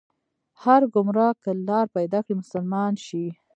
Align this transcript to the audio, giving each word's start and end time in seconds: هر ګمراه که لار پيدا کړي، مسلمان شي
هر 0.63 0.81
ګمراه 0.93 1.33
که 1.43 1.51
لار 1.67 1.85
پيدا 1.95 2.19
کړي، 2.25 2.33
مسلمان 2.41 2.93
شي 3.05 3.25